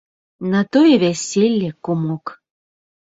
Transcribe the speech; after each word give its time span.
На 0.53 0.61
тое 0.77 0.95
вяселле, 1.03 1.69
кумок. 1.83 2.25